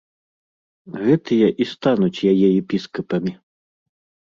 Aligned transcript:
Гэтыя 1.01 1.47
і 1.51 1.63
стануць 1.73 2.23
яе 2.33 2.49
епіскапамі. 2.61 3.31